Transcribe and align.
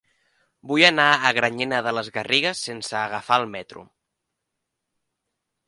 Vull 0.69 0.85
anar 0.87 1.05
a 1.09 1.31
Granyena 1.39 1.81
de 1.89 1.93
les 1.99 2.09
Garrigues 2.17 2.63
sense 2.69 2.97
agafar 3.03 3.39
el 3.45 3.47
metro. 3.55 3.87